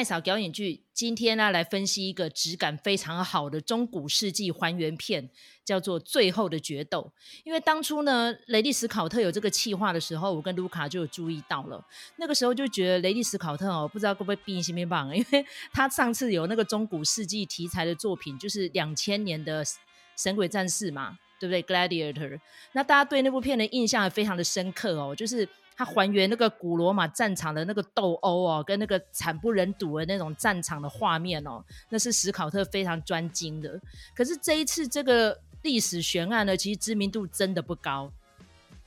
[0.00, 5.28] 麦嫂表演剧今天呢，来分析一个质感非常好的中古世纪还原片，
[5.62, 7.12] 叫做《最后的决斗》。
[7.44, 11.84] 因为当初呢，雷利·斯考特有这个企划的时候，我跟卢卡就有注意到了。
[12.16, 19.62] 那个时候就觉得雷利·斯考特哦，不知道会不会变形变棒， 因为他上次有那个中古世纪题材的作品，就是两千年的
[20.16, 22.40] 《神鬼战士》嘛，对不对？Gladiator。
[22.72, 25.46] 那大家对那部片的印象也非常的深刻哦，就是。
[25.80, 33.80] 他还原那个古罗马战场的那个斗殴哦，跟那个惨不忍睹的那种战场的画面哦，那是史考特非常专精的。
[34.14, 38.12] 可是这一次这个历史悬案呢，其实知名度真的不高。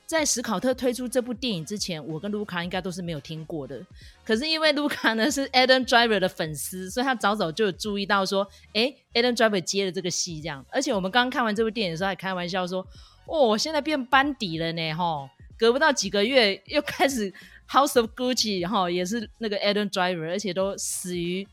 [0.06, 3.82] 在史考特推出这部电影之前，我跟卢卡应该都是没有听过的。
[4.24, 10.64] 可是因为卢卡呢是 Adam Driver 的粉丝，所以他早早就有注意到说，哎，Adam Driver 接了这个戏这样。
[10.70, 12.86] 而且我们刚刚看完这部电影的时候，还开玩笑说，
[13.26, 15.28] 哦，现在变班底了呢，吼。
[15.58, 17.32] 隔不到几个月， 又开始
[17.68, 21.46] House of Gucci 哈，也是那个 Adam Driver，而且都死于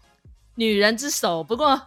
[0.55, 1.43] 女人之手。
[1.43, 1.81] 不过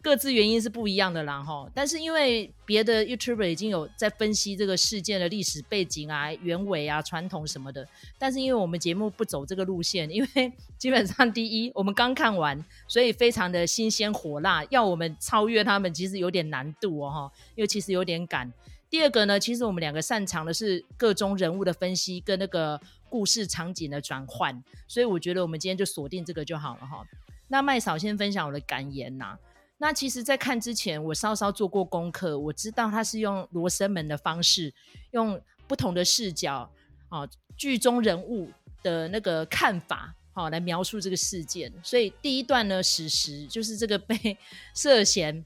[0.00, 1.68] 各自原因是不一样的啦哈。
[1.74, 7.86] 但是因为别的 YouTuber 已经有在分析这个事件的历史背景啊、原委啊、传统什么的。
[8.16, 18.50] 但是因为我们节目不走这个路线，因为基本上第一我们刚看完，所以非常的新鲜火辣，要我们超越他们其实有点难度哦哈，因为其实有点赶。
[18.90, 27.06] 第二个呢，其实我们两个擅长的是各种人物的分析跟那个故事场景的转换，所以我觉得我们今天就锁定这个就好了哈。
[27.48, 29.38] 那麦嫂先分享我的感言呐。
[29.80, 34.74] 那其实，在看之前，我稍稍做过功课，我知道他是用罗生门的方式，
[35.12, 36.68] 用不同的视角
[37.10, 38.50] 啊，剧中人物
[38.82, 41.72] 的那个看法，好来描述这个事件。
[41.82, 44.36] 所以第一段呢，史实就是这个被
[44.74, 45.44] 涉嫌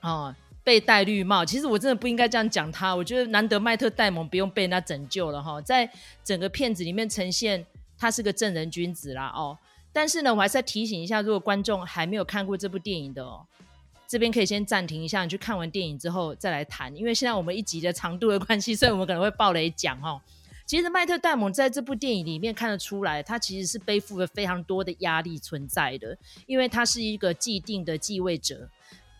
[0.00, 0.36] 啊。
[0.64, 2.96] 被戴绿帽，其实我真的不应该这样讲他。
[2.96, 5.88] 我觉得难得麦特戴蒙不用被人家拯救了哈，在
[6.24, 7.64] 整个片子里面呈现
[7.98, 9.56] 他是个正人君子啦哦。
[9.92, 13.46] 但是呢，我还是要提醒一下，如果观众还没有看过这部电影的哦，
[14.08, 16.96] 这边可以先暂停一下，你去看完电影之后再来谈。
[16.96, 20.20] 因为现在我们一集的长度的关系，所以我们可能会爆雷讲哦。
[20.66, 26.16] 其实麦特戴蒙在这部电影里面看得出来，他其实是背负了非常多的压力存在的，
[26.46, 28.70] 因为他是一个既定的继位者。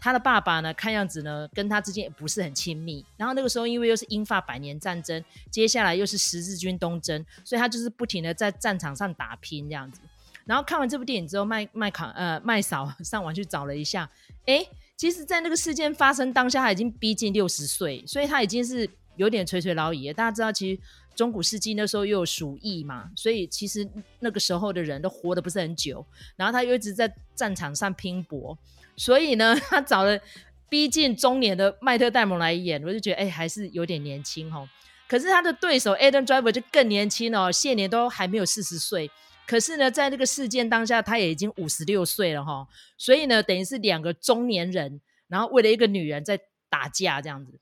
[0.04, 3.02] 他的爸爸呢，看样子呢，跟他之间也不是很亲密。
[3.16, 10.02] 然后那个时候，因为又是英法百年战争，接下来又是十字军东征，所以他就是不停的在战场上打拼这样子。
[10.44, 14.06] 然后看完这部电影之后，麦麦卡呃麦嫂上网去找了一下，
[14.44, 18.86] 诶，其实，在那个事件发生当下，他已经逼近六十岁，所以他已经是
[19.16, 20.12] 有点垂垂老矣。
[20.12, 20.80] 大家知道，其实
[21.14, 23.88] 中古世纪那时候又有鼠疫嘛，所以其实
[24.20, 26.04] 那个时候的人都活得不是很久。
[26.36, 28.58] 然后他又一直在战场上拼搏。
[28.96, 30.18] 所以呢， 他找了
[30.68, 34.68] 逼近中年的麦特戴蒙来演，我就觉得哎、还是有点年轻哦。
[35.06, 39.10] 可是他的对手 Adam Driver 就更年轻哦，现年都还没有四十岁。
[39.46, 42.66] 可是呢，在那个事件当下，他也已经五十六岁了哈。
[42.96, 46.40] 所以呢，等于是两个中年人，然后为了一个女人在
[46.70, 47.60] 打架这样子。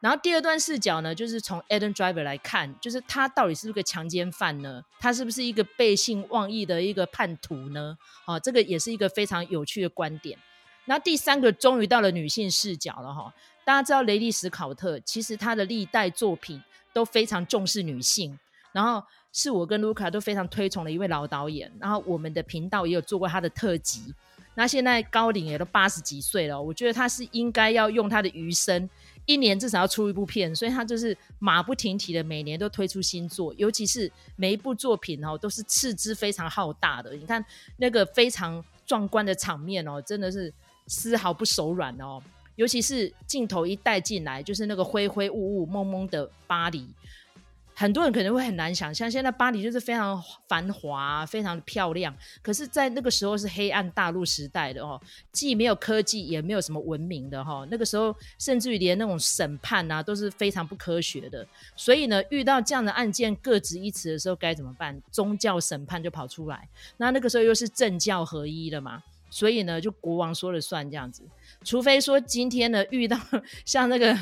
[0.00, 4.82] 然后第二段视角呢，就是从 Adam Driver 来看，就是他到底是不是个强奸犯呢？
[5.00, 7.96] 他是不是一个背信忘义的一个叛徒呢？
[8.26, 10.38] 哦，这个也是一个非常有趣的观点。
[10.86, 13.32] 那第三个终于到了女性视角了哈，
[13.64, 16.62] 大家知道雷利·史考特其实他的历代作品
[16.92, 18.38] 都非常重视女性，
[18.70, 19.02] 然后
[19.32, 24.14] 是我跟卢卡都非常推崇的一位老导演，然后我们的频道也有做过他的特辑。
[24.56, 28.88] 那现在高龄也都八十几岁了，我觉得他是应该要用他的余生，
[29.24, 37.44] 一年至少要出一部片，所以他就是马不停蹄的每年都推出新作，尤其是每一部作品哦都是斥资非常浩大的，你看
[37.78, 40.52] 那个非常壮观的场面哦，真的是。
[40.86, 42.22] 丝毫不手软哦，
[42.56, 46.86] 尤其是镜头一带进来，就是那个灰灰雾雾、蒙蒙的巴黎，
[47.74, 52.14] 很多人可能会很难想象，现在巴黎就是非常繁华、非常漂亮。
[52.40, 55.00] 可是，在那个时候是黑暗大陆时代的哦，
[55.32, 57.66] 既没有科技，也没有什么文明的哈。
[57.68, 61.44] 那个时候，甚至于连那种审判啊都是非常不科学的。
[61.74, 65.02] 所以呢，遇到这样的案件各执一词的时候，该怎么办？
[65.10, 66.68] 宗教审判就跑出来。
[66.98, 69.02] 那那个时候又是政教合一的嘛。
[69.34, 71.24] 所以呢，就国王说了算这样子，
[71.64, 73.18] 除非说今天呢遇到
[73.66, 74.16] 像那个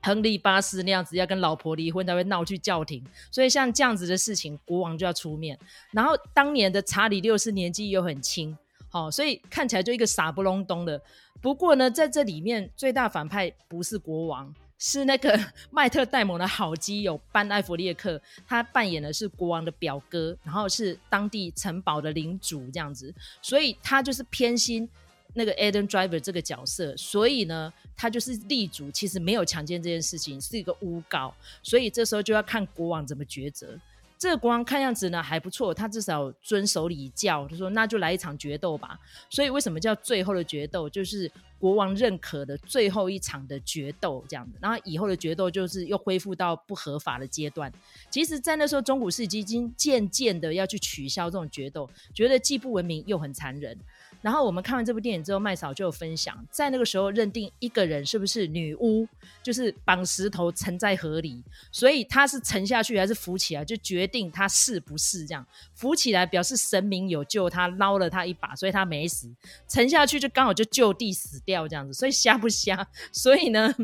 [0.00, 3.04] 亨利八世那样子要跟老婆离婚，才会闹去叫停。
[3.30, 5.58] 所以像这样子的事情，国王就要出面。
[5.92, 8.56] 然后当年的查理六世年纪又很轻，
[8.88, 10.98] 好、哦，所以看起来就一个傻不隆咚的。
[11.42, 14.54] 不过呢，在这里面最大反派不是国王。
[14.80, 15.38] 是那个
[15.70, 24.88] 麦特戴蒙的好基友班艾弗列克，他扮演的是国王的表哥，然后是当地城堡的领主这样子，所以他就是偏心
[25.34, 31.32] 那个 Adam Driver 这个角色，所以呢，他就是立足，其实没有强奸这件事情，是一个诬告，
[31.62, 33.78] 所以这时候就要看国王怎么抉择。
[34.20, 37.48] 这个国王看样子呢还不错，他至少遵守礼教。
[37.48, 38.98] 他说：“那就来一场决斗吧。”
[39.30, 40.90] 所以为什么叫最后的决斗？
[40.90, 44.58] 就是国王认可的最后一场的决斗这样子。
[44.60, 47.72] 然后以后的决斗就是又恢复到不合法的阶段。
[48.10, 53.74] 其实，在那时候中古世纪已经渐渐的要去取消这种决斗，觉得既不文明又很残忍。
[54.22, 59.08] 然后我们看完这部电影之后，麦嫂就有分享，在那个时候认定一个人是不是女巫，
[59.42, 65.46] 就是绑石头沉在河里，所以他是沉下去还是浮起来，就决定他是不是这样。
[65.74, 69.28] 浮起来表示神明有救他，捞了他一把，所以他没死；
[69.66, 72.86] 沉下去就刚好就就地死掉这样子，所以瞎不瞎？
[73.10, 73.74] 所以呢，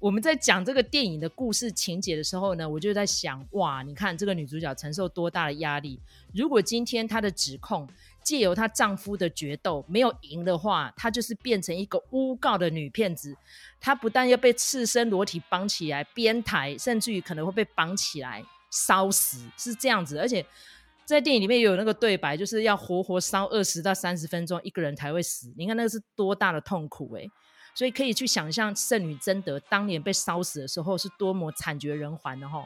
[0.00, 5.98] 我们在讲这个电影的故事情节的时候呢，我就在想，哇，你看这个女主角承受多大的压力？
[6.34, 7.88] 如果今天她的指控。
[8.28, 13.34] 借由她丈夫的决斗没有赢的话，她就是变成一个诬告的女骗子。
[13.80, 20.18] 她不但要被赤身裸体绑起来鞭抬，甚至于可能会被绑起来烧死，是这样子。
[20.18, 20.44] 而且
[21.06, 25.50] 在电影里面也有那个对白，就是要活活烧二十到三十分钟，一个人才会死。
[25.56, 27.30] 你看那个是多大的痛苦诶。
[27.74, 32.64] 所以可以去想象圣女贞德当年被烧死的时候是多么惨绝人寰的哈。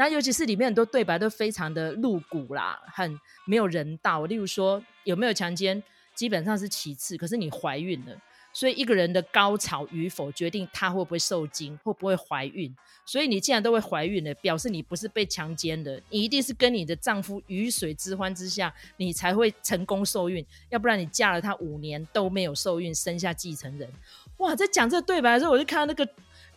[0.00, 4.24] 那尤其是里面很多对白都非常的露骨啦，很没有人道。
[4.24, 5.82] 例如说有没有强奸，
[6.14, 8.16] 基本上是其次，可是你怀孕了，
[8.50, 12.74] 所以一个人的高潮与否决定他会不会受精，会不会怀孕。
[13.04, 20.42] 所以你既然都会怀孕了，表示你不是被强奸的，你一定是跟你的丈夫鱼水之欢之下，你才会成功受孕。
[20.70, 23.86] 要不然你嫁了他五年都没有受孕，生下继承人。
[24.38, 26.10] 哇，在讲这对白的时候，我就看到那个。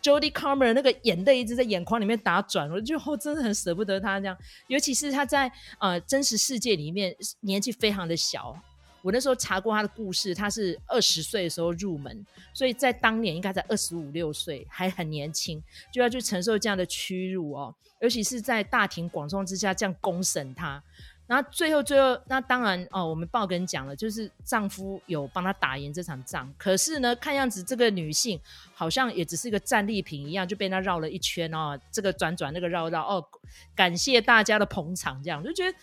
[0.03, 8.55] Jodie Comer 那个眼泪一直在眼眶里面打转，我就真的很舍不得他这样，尤其是他在呃真实世界里面年纪非常的小。
[9.01, 15.61] 我那时候查过他的故事，他是二十岁的时候入门，所以在当年应该在二十五六岁，还很年轻，
[15.91, 20.81] 就要去承受这样的屈辱哦，尤其是在大庭广众之下这样公审他。
[21.25, 26.53] 然后最后最后，那当然哦，我们爆梗讲了，就是丈夫有帮她打赢这场仗。
[26.57, 28.39] 可是呢，看样子这个女性
[28.73, 33.25] 好像也只是一个战利品一样，就被他绕了一圈哦，这个转转那个绕绕哦，
[33.73, 35.77] 感谢大家的捧场，这样就觉得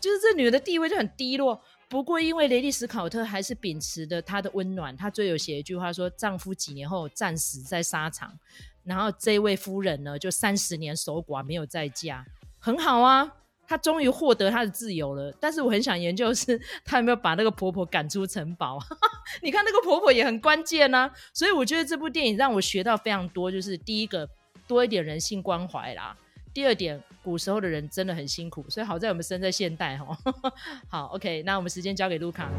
[0.00, 1.62] 就是这女人的地位就很低落。
[1.88, 8.36] 不过因为雷利斯考特还是秉持着她的温暖，她最有写一句话说：丈夫几年后战死在沙场，
[8.82, 12.24] 然后这位夫人呢就三十年守寡没有再嫁，
[12.58, 13.36] 很好啊。
[13.70, 18.80] 她终于获得她的自由了，但是我很想研究是 她有没有把那个婆婆赶出城堡。
[19.42, 24.28] 你看那个婆婆也很关键啊，所以我觉得这部电影让我学到非常多，就是第一个
[24.66, 26.16] 多一点人性关怀啦，
[26.52, 30.18] 第二点古时候的人真的很辛苦，所以好在我们生在现代哈。
[30.90, 32.50] 好，OK，那我们时间交给卢卡。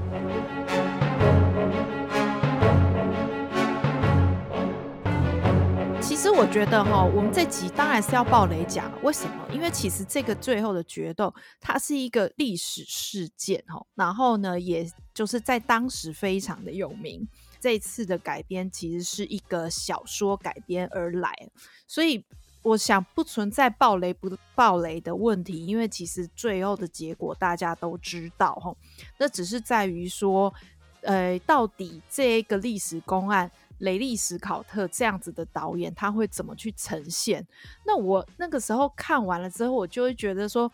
[6.33, 8.91] 我觉得哈，我们这集当然是要爆雷讲。
[9.03, 9.47] 为什么？
[9.53, 13.85] 因为其实这个最后的决斗，它是一个历史事件哈。
[13.95, 17.27] 然后呢，也就是在当时非常的有名。
[17.59, 21.31] 这次的改编其实是一个小说改编而来，
[21.85, 22.23] 所以
[22.63, 25.65] 我想不存在爆雷不爆雷的问题。
[25.65, 28.73] 因为其实最后的结果大家都知道哈，
[29.19, 30.51] 那只是在于说，
[31.01, 33.51] 呃，到底这个历史公案。
[33.81, 37.45] 雷利·史考特这样子的导演，他会怎么去呈现？
[37.85, 40.71] 那我那个时候看完了之后，我就会觉得说，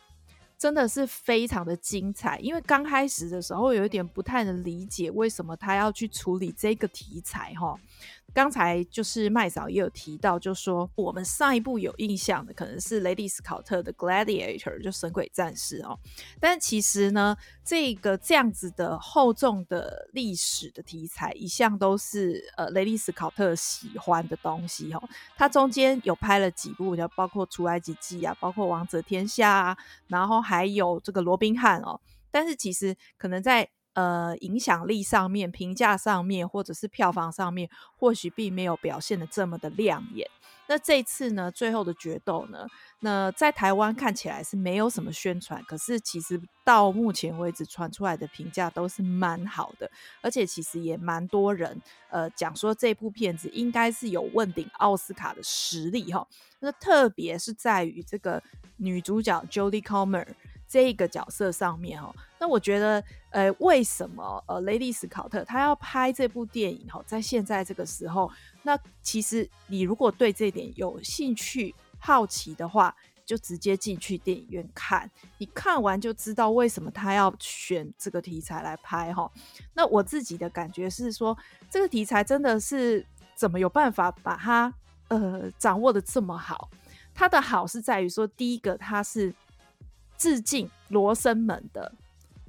[0.57, 2.37] 真的是非常的精彩。
[2.39, 7.75] 因为刚开始的时候，有一点不太能理解为什么他要去处理这个题材，哈。
[8.33, 15.97] 刚才就是麦嫂也有提到，就说我们上一部有印象的可能是雷利·斯考特的《Gladiator》，就《神鬼战士》哦。
[16.39, 25.01] 但其实呢，这个这样子的厚重的历史的题材，一向都是呃雷利·斯考特喜欢的东西哦。
[25.35, 31.99] 他中间有拍了几部，就包括《出埃及记》啊，包括《王者天下》啊，然后还有这个《罗宾汉》哦。
[32.29, 40.29] 但是其实可能在呃，影响力上面、评价上面，或者是票房上面，或许并没有表现得这么的亮眼。
[40.67, 42.67] 那这次呢，最后的决斗呢，
[42.99, 49.89] 那在台湾看起来是没有什么宣传，可是其实到目前为止传出来的评价都是蛮好的，
[50.21, 56.27] 而且其实也蛮多人呃讲说这部片子应该是有问鼎奥斯卡的实力哈。
[56.59, 58.43] 那特别是在于这个
[58.75, 60.27] 女主角 Jodie Comer。
[60.69, 68.29] 这一个角色上面哦，那我觉得，呃，为什么呃，雷利史考特他要拍这部电影哈，在现在这个时候，
[68.63, 72.93] 那其实你如果对这点有兴趣、好奇的话，
[73.25, 79.31] 就直接进去电影院看，你看完就知道为什么他要选这个题材来拍哈。
[79.73, 81.37] 那我自己的感觉是说，
[81.69, 83.05] 这个题材真的是
[83.35, 84.73] 怎么有办法把它
[85.07, 86.69] 呃掌握得这么好？
[87.13, 89.33] 它的好是在于说，第一个它是。
[90.17, 91.93] 致敬罗生门的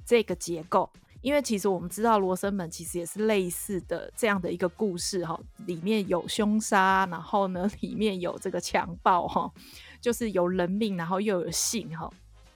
[0.05, 0.89] 这个结构。
[1.21, 9.51] 因为其实我们知道罗生门其实也是类似的这样的一个故事哈，里面有凶杀，然后呢里面有这个强暴哈，
[9.99, 12.09] 就是有人命，然后又有性哈。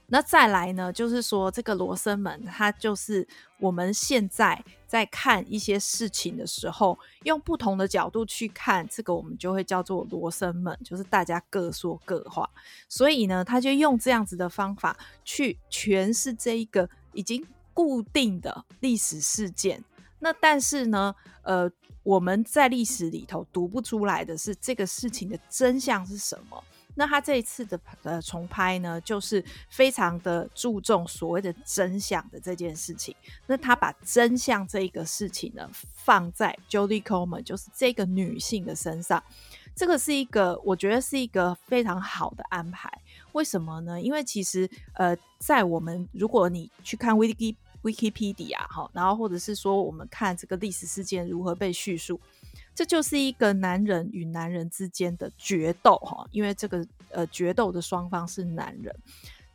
[0.08, 3.28] 那再来呢，就是说这个罗生门，它就是
[3.60, 12.50] 我们现在在看一些事情的时候，用不同的角度去看，这个我们就会叫做罗生门，就是大家各说各话。
[12.88, 17.46] 所以呢，他就用这样子的方法去诠释这一个已经。
[17.76, 19.84] 固定的历史事件，
[20.20, 21.68] 那但是呢，呃，
[22.04, 26.64] 我们在历史里头读不出来的是这个事情的真相是什么？
[26.96, 33.16] 那他这一次的呃重拍呢，就是非常的注重所谓的真相的这件事情。
[33.48, 39.24] 那他把真相这一个事情呢，放在 Jodie Comer，就是这个女性的身上，
[39.76, 42.92] 这个是一个我觉得是一个非常好的安排。
[43.32, 44.02] 为什么呢？
[44.02, 47.56] 因为其实呃，在我们如果你去看 Wiki。
[47.84, 52.18] Wikipedia 哈，然后或者是说我们看这个历史事件如何被叙述，
[52.76, 58.96] 这就是一个男人与男人之间的决斗哈，因为这个呃决斗的双方是男人，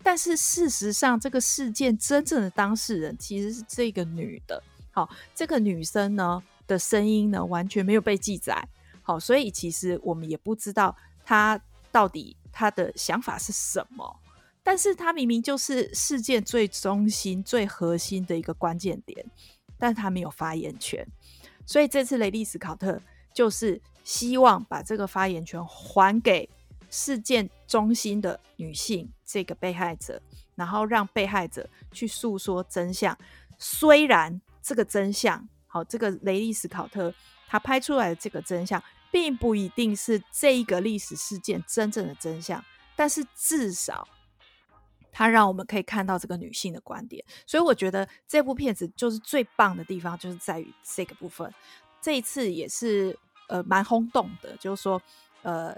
[0.02, 8.68] 但是事实上这个事件真正的当事人其实是这个女的，好，这个女生呢的声音呢完全没有被记载，
[9.02, 14.20] 好，所以其实我们也不知道她到底她的想法是什么。
[14.62, 19.24] 但是她明明就是事件最中心、最核心的一个关键点，
[19.78, 21.06] 但她没有发言权，
[21.68, 22.98] 所以这次雷利斯考特
[23.34, 26.48] 就是希望把这个发言权还给
[26.88, 30.18] 事件中心的女性这个被害者，
[30.54, 33.14] 然后让被害者去诉说真相。
[33.58, 37.12] 虽然这个真相，好，这个雷利斯考特
[37.46, 42.64] 他拍出来的这个真相，并不一定是这一个历史事件真正的真相，
[42.96, 44.08] 但是至少。
[45.18, 51.52] 它让我们可以看到这个女性的观点，所以我觉得这部片子就是最棒的地方，就是在于这个部分。
[52.00, 55.02] 这一次也是呃蛮轰动的，就是说
[55.42, 55.76] 呃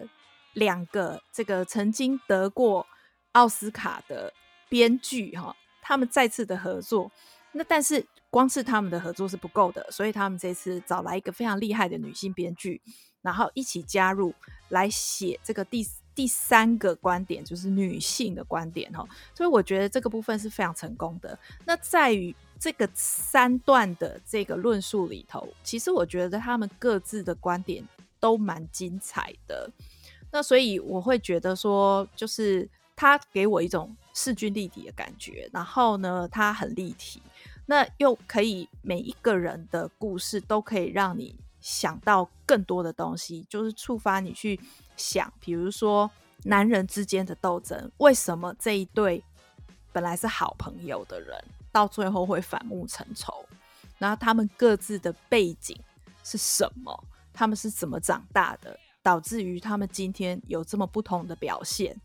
[0.53, 2.87] 两个这个曾经得过
[3.33, 4.31] 奥斯卡的
[4.69, 7.11] 编剧哈，他们再次的合作。
[7.53, 12.83] 那但是光是他们的合作是不够的，所以他们这次找来一个非常厉害的女性编剧，
[13.23, 14.35] 然后一起加入
[14.69, 15.83] 来写这个第。
[16.15, 21.39] 第三个观点就是女性的观点哈，所以我觉得这个部分是非常成功的。
[21.65, 27.83] 那在于这个三段的这个论述里头，其实我觉得他们各自的观点
[28.19, 29.71] 都蛮精彩的。
[30.31, 37.23] 那所以我会觉得说，就是他给我一种势均力敌的感觉，然后呢，他很立体，
[37.65, 44.61] 那又可以每一个人的故事都可以让你想到更多的东西，就是触发你去。
[45.01, 46.11] 想，比如说
[46.45, 49.23] 男人之间的斗争，为什么这一对
[49.93, 51.43] 本来是好朋友的人，
[51.73, 53.45] 到最后会反目成仇？
[53.99, 55.77] 然后他们各自的背景
[56.23, 57.05] 是什么？
[57.33, 61.97] 他们是怎么长大的，导致于他们今天有这么不同的表现？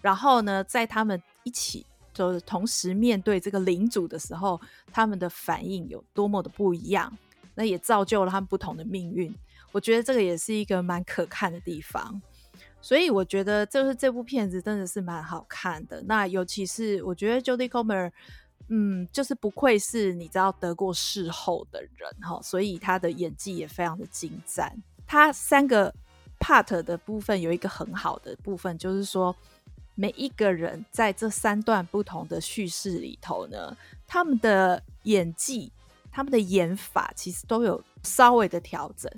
[0.00, 4.60] 然后呢，在他们一起就是同时面对这个领主的时候，
[4.92, 7.16] 他们的反应有多么的不一样？
[7.54, 9.34] 那也造就了他们不同的命运。
[9.72, 12.20] 我觉得这个也是一个蛮可看的地方，
[12.80, 16.02] 所以我觉得就是这部片子真的是蛮好看的。
[16.02, 18.12] 那尤其是我觉得 Jodie Comer，
[18.68, 24.70] 嗯，就是不愧是你知道得过事后的人哈，所以他的演技也非常的精湛。
[25.06, 25.94] 他三个
[26.38, 29.34] part 的部分有一个很好的部分，就是说
[29.94, 33.74] 每一个人在这三段不同的叙事里头呢，
[34.06, 35.72] 他们的演技、
[36.12, 39.10] 他们的演法其实都有稍微的调整。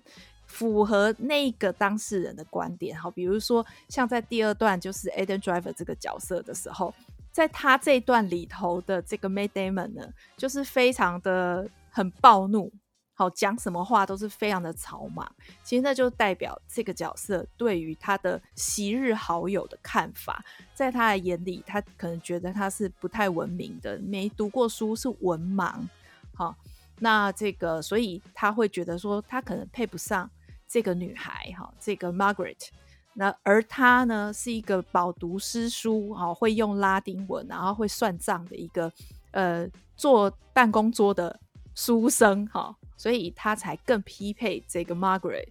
[0.46, 6.94] 符合那个当事人的观点，好，比如说像在第二段就是 Adam Driver 这个角色的时候，
[7.32, 12.72] 在他这一段里头的这个 Matt Damon 呢，就是非常的很暴怒，
[13.14, 15.28] 好，讲什么话都是非常的草莽。
[15.64, 25.74] 其实那就代表这个角色对于他的昔日好友的看法，在他的眼里，他可能觉得他是不太文明的，没读过书，是文盲。
[26.36, 26.54] 好，
[27.00, 30.30] 那这个所以他会觉得说他可能配不上。
[30.66, 32.68] 这个女孩哈，这个 Margaret，
[33.12, 38.90] 那而她呢是一个饱读诗书哈，会用拉丁文，然后会算账的一个
[39.30, 41.38] 呃坐办公桌的
[41.76, 45.46] 书生哈，所以她才更匹配这个 Margaret，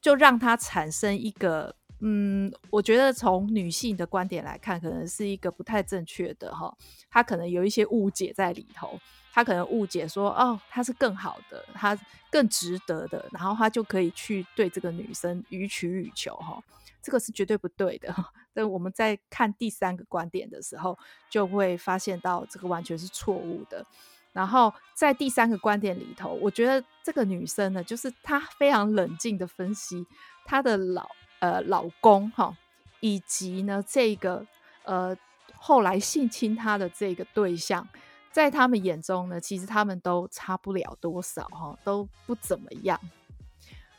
[0.00, 6.72] 就让她产生一个嗯，我觉得从女性的观点来看，可能是一个不太正确的哈，
[7.10, 9.00] 她可能有一些误解在里头，
[9.32, 11.98] 他可能误解说，哦，他是更好的，他
[12.30, 16.62] 更值得的，然后他就可以去对这个女生予取予求，哈，
[17.02, 18.14] 这个是绝对不对的。
[18.52, 23.86] 但我们在看第三个观点的时候，就会发现到这个完全是错误的。
[24.32, 30.06] 然后在第三个观点里头，我觉得这个女生呢，就是她非常冷静的分析
[30.44, 31.08] 她的老
[31.40, 32.56] 呃老公哈，
[33.00, 34.46] 以及呢这个
[34.84, 35.16] 呃
[35.54, 37.88] 后来性侵她的这个对象，
[38.30, 43.00] 在他们眼中呢，其实他们都差不了多少哈，都不怎么样。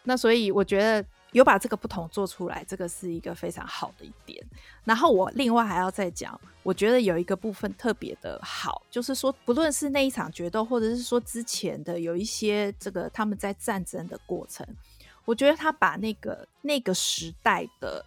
[0.03, 1.05] 那所以我觉得。
[1.31, 4.45] 有把这个不同做出来，这个是一个非常好的一点。
[4.83, 14.67] 然后我另外还要再讲，我觉得有一个部分特别的好，就是说，不论是那一场决斗，或者是说之前的有一些这个他们在战争的过程，
[15.23, 18.05] 我觉得他把那个那个时代的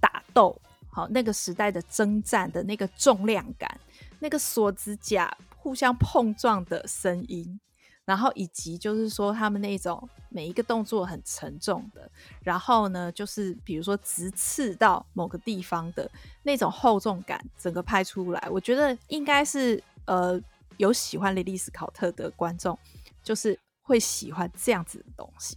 [0.00, 0.58] 打斗，
[0.90, 3.78] 好，那个时代的征战的那个重量感，
[4.20, 7.60] 那个锁指甲互相碰撞的声音。
[8.06, 12.10] 然后以及就是说，他们那种每一个动作很沉重的，
[12.42, 16.10] 然后呢，就是比如说直刺到某个地方的
[16.42, 20.40] 那种厚重感，整个拍出来，我觉得应该是呃
[20.78, 22.76] 有喜欢雷利斯考特的观众，
[23.22, 25.56] 就是会喜欢这样子的东西。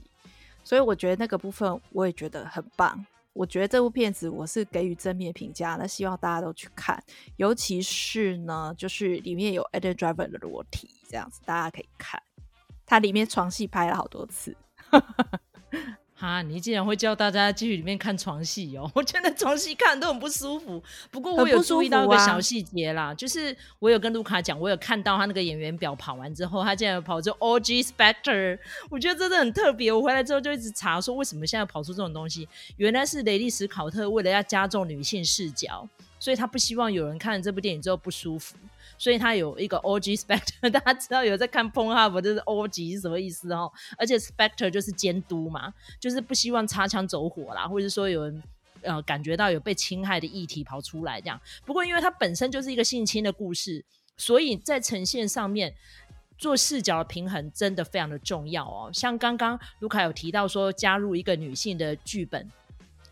[0.64, 3.04] 所以我觉得那个部分我也觉得很棒。
[3.34, 7.04] 我觉得这部片子我是给予正面评价，那希望大家都去看，
[7.38, 12.22] 尤其是呢，就是里面有 Adam Driver 的裸体这样子，大家可以看。
[12.86, 14.56] 它里面床戏拍了好多次，
[16.24, 16.42] 哈！
[16.42, 18.90] 你竟然会叫大家继续里面看床戏哦？
[18.96, 20.82] 我觉得床戏看都很不舒服。
[21.12, 28.58] 不过我有注意到一个小细节啦，啊、就是我有跟卢卡讲，我有看到他那个演员表跑完之后，他竟然跑出 OG Spectre，
[28.90, 29.92] 我觉得真的很特别。
[29.92, 32.48] 我回来之后就一直查，说为什么现在跑出这种东西？
[32.78, 35.86] 原来是雷利史考特为了要加重女性视角，
[36.22, 38.56] 所以他不希望有人看了这部电影之后不舒服。
[39.04, 43.70] 所以他有一个 OG Spectre， 大家知道有在看 Pornhub 就是 OG 是什么意思哦？
[43.98, 48.42] 而且 Spectre 就是监督嘛，就是不希望擦枪走火啦，或者说有人
[48.82, 51.38] 呃感觉到有被侵害的议题跑出来这样。
[51.66, 53.84] 不过因为它本身就是一个性侵的故事，
[54.16, 55.76] 所以在呈现上面
[56.38, 58.90] 做视角的平衡真的非常的重要哦。
[58.94, 62.50] 像刚刚卢卡有提到说加入一个女性的剧本。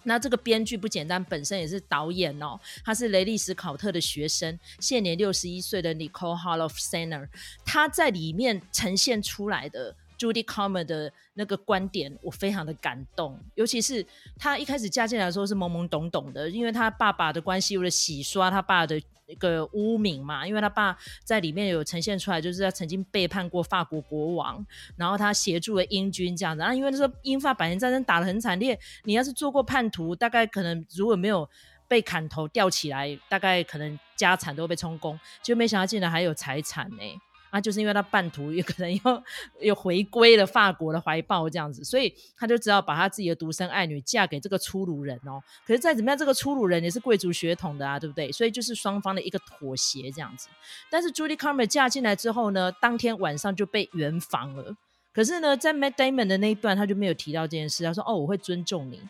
[0.03, 2.59] 那这个编剧不简单，本身也是导演哦。
[2.83, 7.27] 他是雷利斯考特的学生，现年六十一岁的 Nicole Holofcener，
[7.65, 13.39] 他在里面呈现出来的 Judy Comer 的那个观点，我非常的感动。
[13.55, 14.05] 尤其是
[14.37, 19.01] 他一开始嫁进来的时候是懵懵懂懂的，因为他爸爸的关系，为了洗刷他爸的。
[19.27, 24.65] 一个污名嘛，因为他爸在里面有呈现出来，就是他曾经背叛过法国国王，
[24.97, 26.61] 然后他协助了英军这样子。
[26.61, 31.49] 啊因为那时候英法百年战争打得很惨烈，你要是做过叛徒，大概可能如果没有
[31.87, 37.03] 被砍头吊起来，大概可能家产都会被充公，就没想到竟然还有财产呢、
[37.51, 39.23] 那、啊、就是因为他半途 有可能又
[39.59, 45.43] 又回归了法国的怀抱这样子，所以他就只好把他自己的独生爱女嫁给这个粗鲁人哦。
[45.67, 48.31] 可是再怎么样，这个粗鲁人也是贵族血统的啊，对不对？
[48.31, 50.47] 所以就是双方的一个妥协这样子。
[50.89, 54.75] 但是 Judy c a r m e r 嫁进来之后呢，当天晚上就被圆房了。
[55.13, 57.83] 可是呢，在 Matt Damon 的那一段，他就没有提到这件事。
[57.83, 59.01] 他说：“哦，我会尊重你，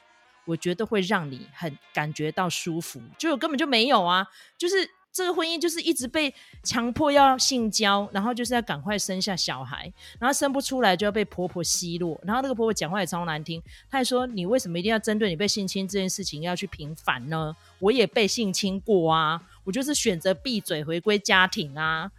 [0.46, 4.26] 我觉得会让你很感觉到舒服。”就根本就没有啊，
[4.58, 4.90] 就是。
[5.14, 17.54] 这个婚姻就是一直被强迫要性交，然后就是要赶快生下小孩，然后生不出来就要被婆婆奚落，然后那个婆婆讲话也超难听，她还说，你为什么一定要针对你被性侵这件事情要去平反呢？
[17.80, 22.10] 我也被性侵过啊，我就是选择闭嘴回归家庭啊。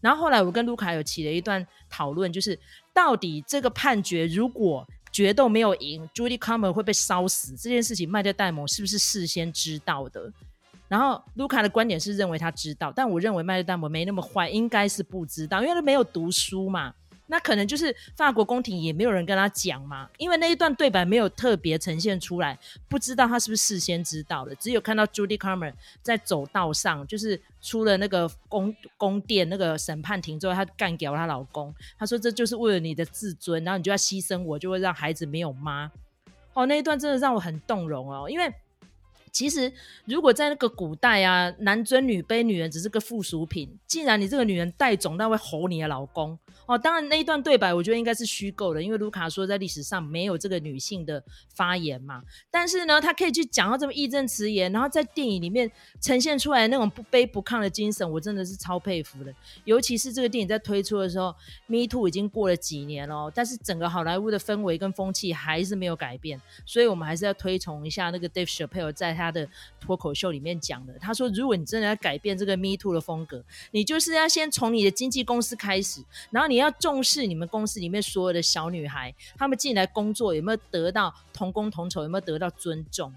[0.00, 2.58] 然后后来我跟卢卡有起了一段讨论，就是
[2.94, 10.32] 到底这个判决如果决斗没有赢，Judy Comer 会被烧死这件事情，麦特戴蒙是不是事先知道的？
[10.90, 16.92] 然后卢卡的观点是认为他知道，但我认为麦特戴蒙没那么坏，应该是不知道，因为他没有读书嘛。
[17.28, 24.52] 那可能就是法国宫廷也没有人跟他讲嘛，因为那一段对白没有特别呈现出来，不知道他是不是事先知道的。
[24.56, 25.72] 只有看到 Judy Comer
[26.02, 35.88] 在走道上，就是出了那个宫宫殿那个审判庭之后，她干掉她老公，她说这就是为了你的自尊，然后你就要牺牲我，就会让孩子没有妈。
[36.54, 38.52] 哦，那一段真的让我很动容哦，因为。
[39.32, 39.72] 其实，
[40.04, 43.78] 如果在那个古代啊，男尊女卑，女人只是个附属品。
[43.86, 46.76] 既然你这个女人带种，那会吼你的老公哦。
[46.76, 51.22] 当然，那一段对白我觉得应该是虚构的，因为卢卡说在历史上没有这个女性的
[51.54, 52.22] 发言嘛。
[52.50, 59.32] 但是呢，他可以去讲到这么义正辞严，然后在电影里面呈现出来那种不卑不亢的精神，我真的是超佩服的。
[59.64, 61.32] 尤其是这个电影在推出的时候
[61.66, 69.19] ，Me Too 已经过了几年了，但是整个好莱坞的氛围跟风气还是没有改变，所以我们还是要推崇一下那个 Dave Chappelle 在。
[69.20, 69.46] 他的
[69.80, 70.94] 脱口秀里面讲的。
[70.98, 83.12] 他说，如果你真的要改变这个 Me Too 的风格，你就是要先从你的经纪公司开始，然后你要重视你们公司里面所有的小女孩，她们进来工作有没有得到同工同酬，有没有得到尊重。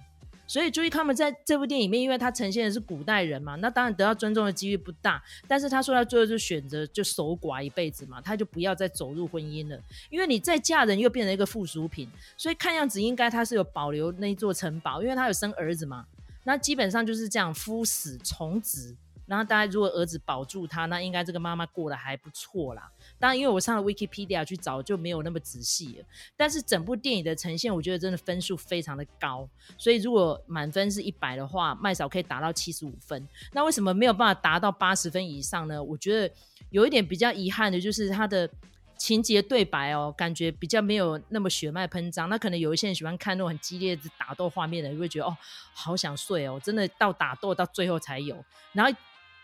[0.45, 5.23] 所以注意，他们在这部电影里面，因为他呈现的是古代人嘛，那当然得到尊重的几率不大。
[5.47, 9.79] 但是他说他最后就选择就守寡一辈子嘛，他就不要再走入婚姻了。
[10.09, 16.05] 因为你再嫁人又变成一个附属品，所以看样子应该他是有保留那一座城堡，因为他有生儿子嘛。
[16.43, 18.95] 那基本上就是这样，夫死从子。
[19.25, 22.91] 然后大家如果儿子保住他，那应该这个妈妈过得还不错啦。
[23.23, 26.05] 当然，因为我上了 Wikipedia 去找，就没有那么仔细了。
[26.35, 29.47] 但是整部电影的呈现，我觉得真的分数非常的高。
[29.77, 33.25] 所以如果满分是一百的话，麦嫂可以达到七十五分。
[33.53, 35.81] 那为什么没有办法达到八十分以上呢？
[35.81, 36.35] 我觉得
[36.69, 38.49] 有一点比较遗憾的就是他的
[38.97, 42.27] 情节对白哦，感觉比较没有那么血脉喷张。
[42.27, 45.37] 那可能有一些人喜欢看那种很激烈的打斗画面的，就会觉得哦，
[45.73, 48.43] 好想睡哦，真的到打斗到最后才有。
[48.73, 48.93] 然后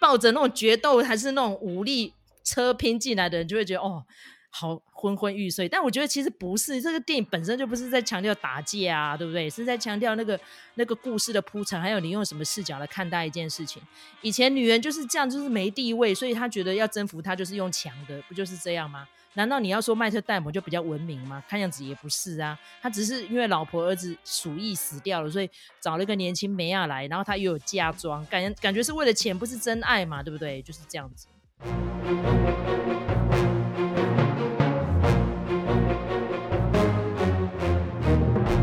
[0.01, 2.13] 抱着那种决斗还是那种武力。
[2.49, 4.03] 车拼进来的人就会觉得哦，
[4.49, 5.69] 好昏昏欲睡。
[5.69, 9.47] 但我觉得其实不是，这个电影本身就不是在强调打架啊，对不对？
[9.47, 10.39] 是在强调那个
[10.73, 13.81] 那个故事的铺陈，还有你用什么视角来看待一件事情。
[14.21, 19.07] 以前女人就是这样，就是没地位，所以她觉得要征服她就是用强的，不就是这样吗？
[19.35, 21.41] 难道你要说麦特戴蒙就比较文明吗？
[21.47, 25.47] 看样子也不是啊，他只是因为老婆儿子鼠疫死掉了，所以
[25.79, 30.63] 找了一个年轻梅亚来，然后他又有嫁妆，感觉感觉是为了钱，不是真爱嘛，对不对？
[30.63, 31.27] 就是这样子。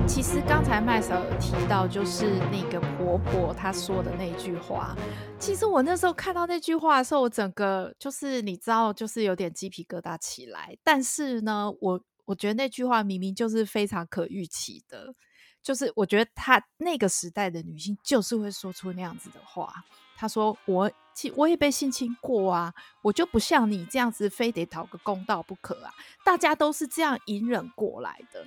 [0.06, 4.96] 其实刚才麦嫂有提到，就是那个婆婆她说的那句话。
[5.38, 10.76] 其实我那时候看到那句话的时候，我整个就是你知道，就是有点鸡皮疙瘩起来。
[10.82, 15.14] 但是呢，我我觉得那句话明明就是非常可预期的，
[15.62, 19.84] 就是我觉得她那个时代的女性就是会说出那样子的话。
[20.16, 20.90] 他说我。
[21.34, 25.90] 我也被性侵过啊，我就不像你这样子，非得讨个公道不可啊！
[26.22, 28.44] 大家都是这样隐忍过来的。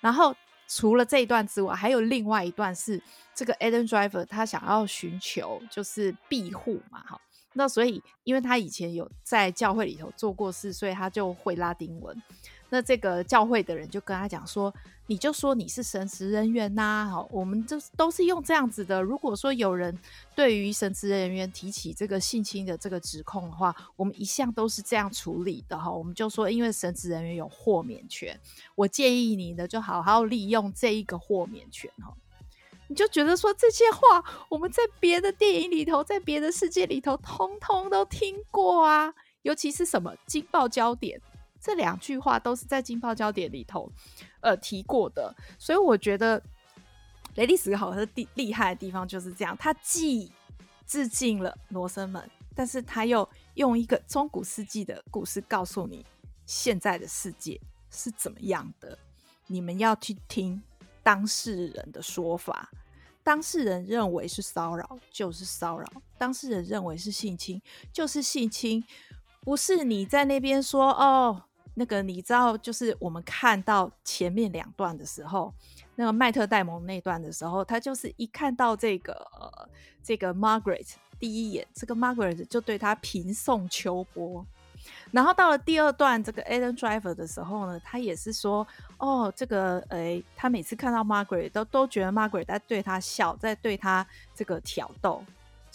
[0.00, 0.34] 然后
[0.66, 2.98] 除了这一段之外，还有另外一段是
[3.34, 7.20] 这个 Adam Driver 他想要寻求就是庇护嘛，哈。
[7.52, 12.22] 那所以因为他以前有在教会里头做过事，所以他就会拉丁文。
[12.68, 14.74] 那这个教会的人就跟他讲说
[15.06, 19.00] ：“你就说你是神职人员呐、啊，好，我们就都是用这样子的。
[19.00, 19.96] 如果说有人
[20.34, 25.88] 对于神职人员提起这个性侵的这个指控的话，我们一向都是这样处理的哈。
[25.88, 28.38] 我们就说，因为神职人员有豁免权，
[28.74, 32.12] 我建议你呢，就好好利用这一个豁免权哈。
[32.88, 41.20] 你就觉得说这些话，我们在别的电影里头，在别的世界里头，通通都听过啊，尤其是什么惊爆焦点。”
[41.60, 43.90] 这两句话都是在《劲爆焦点》里头，
[44.40, 46.42] 呃提过的，所以我觉得
[47.34, 50.30] 雷利史考特厉厉害的地方就是这样，他既
[50.86, 56.04] 致敬了罗生门，但是他又用一个中古世纪的故事告诉你
[56.44, 58.96] 现在的世界是怎么样的。
[59.48, 60.62] 你们要去听
[61.02, 62.70] 当事人的说法，
[63.22, 67.60] 当事人认为是骚扰就是骚扰，当事人认为是性侵
[67.92, 68.82] 就是性侵，
[69.46, 71.40] 不是你在那边说哦。
[71.78, 75.52] 那个你知道，就是我们看到前面两段的时候，
[75.96, 79.68] 那个麦特戴蒙那段的时候，他就是一看到这个呃
[80.02, 80.88] 这个 Margaret
[81.20, 84.46] 第一眼，这个 Margaret 就对他平送秋波。
[85.10, 95.22] 然后到了第二段这个 Adam Driver 的时候呢，他也是说哦，这个诶，他每次看到 Margaret 都都觉得 Margaret 在对他笑，在对他这个挑逗。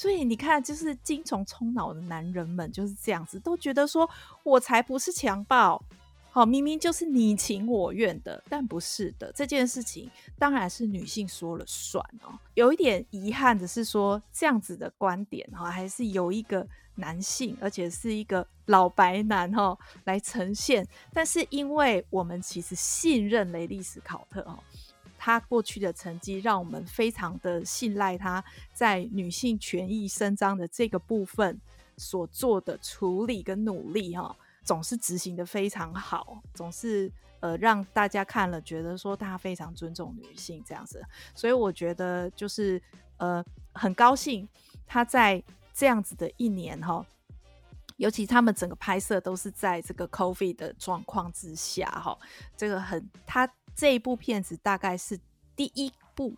[0.01, 4.09] 所以你看，就是精虫冲脑的男人们就是这样子，都觉得说
[4.41, 5.79] 我才不是强暴，
[6.31, 9.31] 好，明明就是你情我愿的，但不是的。
[9.31, 10.09] 这件事情
[10.39, 12.33] 当然是女性说了算哦。
[12.55, 20.83] 有一点遗憾的是说，这样子的观点哈，还是由一个男性，而且是一个老白男哈来呈现。
[21.13, 24.57] 但是因为我们其实信任雷利斯考特哦。
[25.23, 31.61] 他过去的成绩让我们非常的信赖他在女性权益伸张的这个部分
[31.95, 41.05] 所做的处理跟努力哈，总是执行得非常好，总是呃让大家看了觉得说他非常尊重女性这样子，
[41.35, 42.81] 所以我觉得就是
[43.17, 44.49] 呃很高兴
[44.87, 47.05] 他在这样子的一年哈，
[47.97, 52.17] 尤其他们整个拍摄都是在这个 COVID 的状况之下哈，
[52.57, 53.47] 这个很他。
[53.75, 55.19] 这一部片子大概是
[55.55, 56.35] 第一部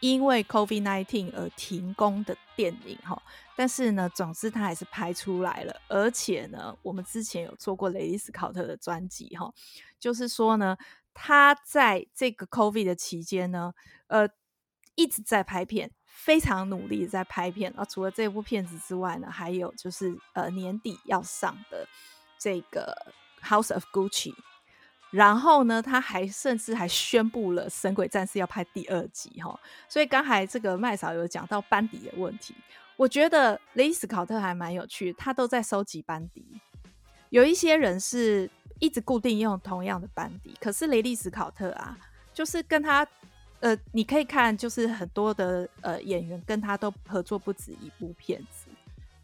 [0.00, 3.20] 因为 COVID-19 而停工的电影哈，
[3.56, 9.52] 但是呢，总之它还是拍出来了，而且呢，我们之前有做过雷利史考特的专辑哈，
[9.98, 10.76] 就是说呢，
[11.12, 13.74] 他在这个 COVID 的期间呢，
[14.06, 14.28] 呃，
[14.94, 17.72] 一直在拍片，非常努力在拍片。
[17.76, 21.84] 啊，除了这部片子之外呢，还有就是呃年底要上的
[22.38, 22.94] 这个
[23.44, 24.32] 《House of Gucci》。
[25.10, 29.58] 然后呢，他还甚至还宣布了《神鬼战士》要拍第二集哈。
[29.88, 32.54] 所以刚才这个麦嫂有讲到班底的问题，
[32.96, 36.44] 我觉得雷利斯考特还蛮有趣，他都在收集班底。
[37.30, 41.98] 有一些人是一直固定用同样的班底，可是雷利斯考特啊，
[42.32, 43.06] 就是跟他。
[43.60, 48.68] 呃，你可以看，就是很多的呃演员跟他都合作不止一部片子，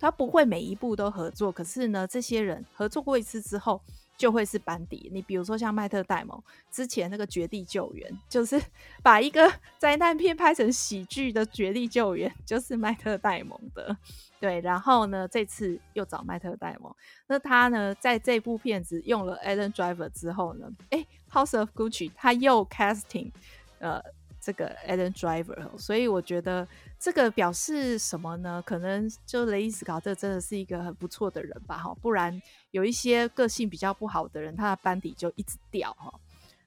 [0.00, 1.52] 他不会每一部都合作。
[1.52, 3.80] 可是呢，这些人合作过一次之后，
[4.16, 5.10] 就会是班底。
[5.12, 8.60] 你比如说像迈特戴蒙之前那个《绝地救援》，就是
[9.02, 13.96] 把一个 灾难片拍成喜剧的《绝地救援》，就是迈特戴蒙的。
[14.40, 16.94] 对，然后呢，这次又找迈特戴蒙，
[17.26, 23.30] 那他呢在这部片子用了 Alan Driver 之后呢，哎，《House of Gucci》他又 casting
[23.78, 24.02] 呃。
[24.46, 26.68] 这个 Alan Driver，所以我觉得
[27.04, 28.62] 这个表示什么呢？
[28.64, 32.40] 可能就雷伊斯考特真的是一个很不错的人吧，哈，不然
[32.70, 36.10] 有一些个性比较不好的人，他的班底就一直掉，哈。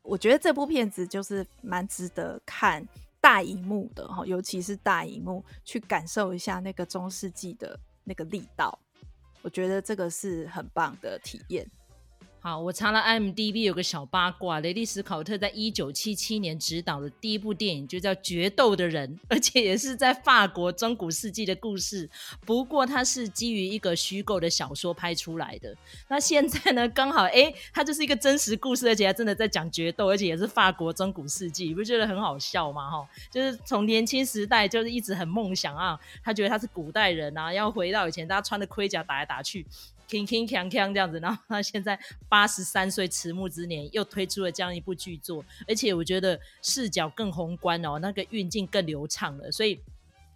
[0.04, 2.88] 我觉得这部片子就是蛮值得看
[3.20, 8.78] 大荧幕的，哈，尤其是大荧幕去感受一下那个中世纪的那个力道，
[9.42, 11.68] 我觉得这个是很棒的体验。
[12.48, 22.10] 好，我查了 IMDB 有个小八卦，雷利斯考特在一九七七年执导的第一部电影就叫《决斗的人》， 而且也是在法国中古世纪的故事。
[22.46, 25.76] 不过它是基于一个虚构的小说拍出来的。
[26.08, 32.90] 那现在呢，刚好哎，它就是一个真实故事，而且还真的在讲决斗，而且也是法国中古世纪，你不觉得很好笑吗？
[32.90, 39.66] 哈，就是从年轻时代就是一直很梦想啊，他觉得他是古代人啊，要回到以前大家穿的盔甲打来打去。
[40.08, 49.80] 铿铿锵锵这样子，然后他现在八十三岁迟暮之年，又推出了这样一部剧作，而且我觉得视角更宏观哦，那个运镜更流畅了，所以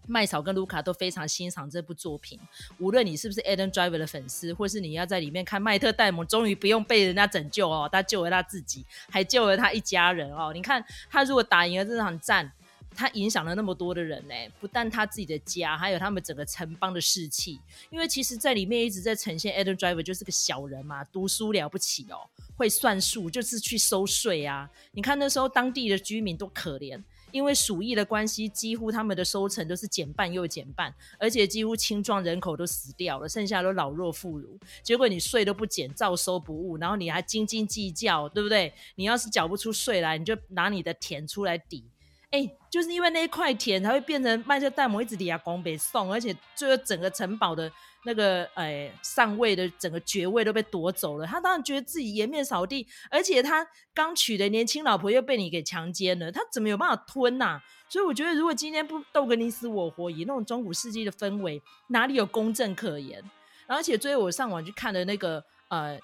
[0.07, 2.39] 麦嫂跟卢卡都非常欣赏这部作品。
[2.79, 10.51] 无论你是不是 Adam Driver 的粉丝，或是你要在里面看迈特戴蒙，终于不用被人家拯救哦，他救了他自己，还救了他一家人哦。
[10.53, 12.51] 你看他如果打赢了这场战。
[12.95, 17.60] 他影响了那么多的人呢，不但他自己的家，还有他们整个城邦的士气。
[17.89, 24.69] 因为其实，在里面一直在呈现 Adam Driver 就是个小人嘛，读书了不起哦，会算数，就是去收税啊。
[24.91, 27.01] 你看那时候当地的居民多可怜，
[27.32, 34.45] 因为鼠疫的关系，几乎他们的收成都是减半又减半，而且几乎青壮人口都死掉了，剩下都老弱妇孺。
[34.84, 38.73] 结果你税都不减，照收不误，然后你还斤斤计较，对不对？
[38.95, 41.86] 你要是缴不出税来，你就拿你的田出来抵。
[42.32, 47.70] 哎、就是因为那一块田才会变成迈特戴蒙一直底下拱北送，而且最后整个城堡的
[48.06, 51.28] 那个哎、上位的整个爵位都被夺走了。
[51.28, 63.22] 他当然觉得自己颜面扫地，而且他刚娶的年轻老婆又被你给强奸了，他怎么有办法吞呐、所以我觉得，如果今天不斗个你死我活，以那种中古世纪的氛围，哪里有公正可言？
[63.67, 66.00] 而且最后我上网去看了那个呃。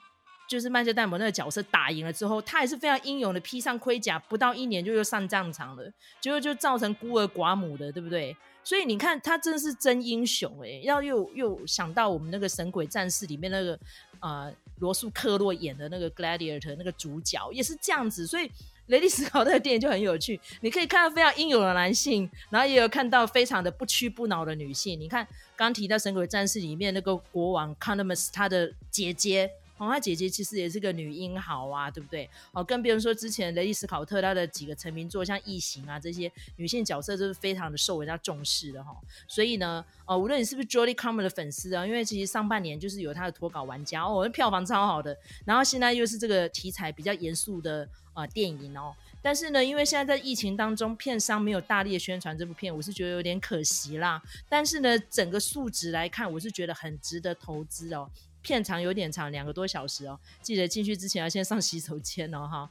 [0.47, 8.35] 就是迈特戴蒙那个角色打赢了之后，他也是非常英勇的披上盔甲，不到一年就又上战场了，结果就造成孤儿寡母的，对不对？
[8.63, 10.81] 所以你看他真是真英雄哎！
[10.83, 13.79] 要又又想到我们那个《神鬼战士》里面那个
[14.19, 18.51] 呃罗素克洛演的那个 Gladiator 那个主角也是这样子，所以
[18.87, 24.99] 雷利斯考特的电影就很有趣，你可以看到非常英勇的男性，然后也有看到非常的不屈不挠的女性。
[24.99, 29.49] 你看刚提到《神鬼战士》里面那个国王 Connus 他的姐姐。
[29.77, 32.29] 哦，他姐姐其实也是个女英豪啊，对不对？
[32.51, 38.95] 哦，跟别人说之前雷利斯考特他的几个成名作，像《异形》啊这些女性角色都是非常的受人家重视的哈、
[39.27, 48.95] 所以呢，哦，无论你是不是 Jodie Comer 的粉丝啊，因为其实上半年就是有他的脱稿玩家哦，票房超好的，然后现在又是这个题材比较严肃的啊、呃、电影哦。
[49.21, 54.21] 但是呢，因为现在在疫情当中，片商没有大力的宣传这部片，我是觉得有点可惜啦。
[54.47, 58.09] 但是呢，整个数值来看，我是觉得很值得投资哦。
[58.41, 60.19] 片长有点长，两个多小时哦。
[60.41, 62.69] 记得进去之前要先上洗手间哦，哈。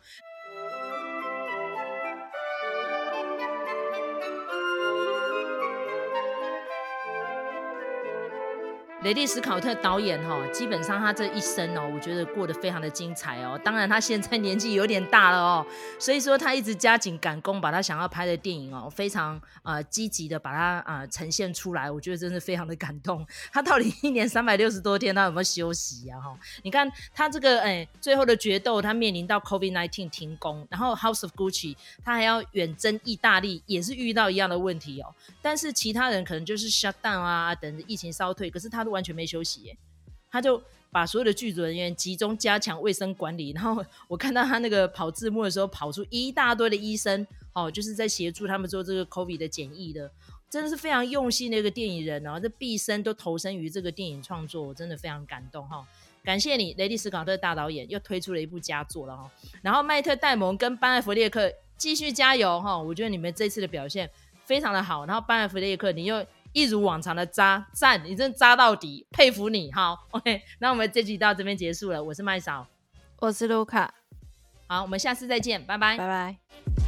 [9.07, 13.57] 雷利斯考特导演哈，基本上他这一生哦，我觉得过得非常的精彩哦。
[13.62, 15.66] 当然他现在年纪有点大了哦，
[15.97, 21.88] 所以说他一直加紧赶工，把他想要拍的电影哦，非常呃积极的把它啊、呃、呈现出来。
[21.88, 23.25] 我觉得真的非常的感动。
[23.53, 26.19] 他到底一年三百六十多天，他有没有休息呀？
[26.19, 35.14] 哈，你看他这个哎，最后的决斗，他面临到 COVID-19 停工，然后 House of Gucci 他还要远征意大利，也是遇到一样的问题哦。
[35.40, 38.95] 但是其他人可能就是 shut down 啊，等着疫情稍退，可是他如果。
[38.96, 39.76] 完全没休息耶，
[40.30, 50.11] 他就把所有的剧组人员集中加强卫生管理，然后我看到他那个跑字幕的时候，跑出一大堆的医生，哦，就是在协助他们做这个 COVID 的检疫的，
[50.48, 55.87] 真的是非常用心的一个电影人哦，这毕生都投身于这个电影创作，我真的非常感动哈、
[56.24, 59.30] 感谢你，雷利·史考特大导演又推出了一部佳作了哈、
[59.61, 64.11] 然后麦特·戴蒙跟班艾弗列克继续加油哈、我觉得你们这次的表现
[64.46, 65.04] 非常的好。
[65.04, 66.24] 然后班艾弗列克，你又
[66.57, 69.95] 一如往常的扎赞，你真的扎到底，佩服你哈。
[70.12, 72.66] OK，那我们这集到这边结束了，我是麦嫂，
[73.19, 73.92] 我是卢卡，
[74.66, 76.86] 好，我们下次再见，拜拜，拜拜。